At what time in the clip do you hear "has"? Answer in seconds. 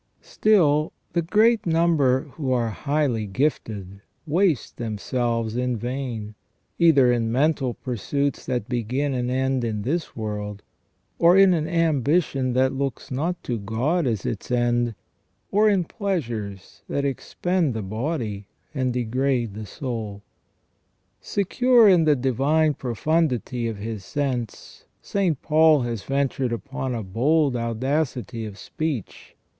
25.81-26.01